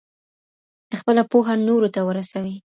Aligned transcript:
خپله 0.99 1.21
پوهه 1.31 1.53
نورو 1.67 1.89
ته 1.95 1.99
ورسوئ. 2.07 2.53